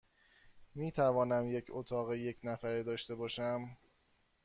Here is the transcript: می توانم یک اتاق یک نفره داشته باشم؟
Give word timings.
می 0.75 0.91
توانم 0.91 1.51
یک 1.51 1.65
اتاق 1.69 2.13
یک 2.13 2.37
نفره 2.43 2.83
داشته 2.83 3.15
باشم؟ 3.15 3.77